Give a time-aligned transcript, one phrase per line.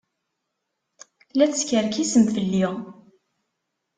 [1.37, 2.65] La teskerkisem fell-i.